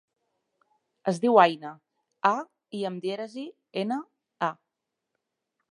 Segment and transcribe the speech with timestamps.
[1.11, 1.73] Es diu Aïna:
[2.31, 2.33] a,
[2.79, 3.47] i amb dièresi,
[3.85, 4.01] ena,
[4.51, 4.53] a.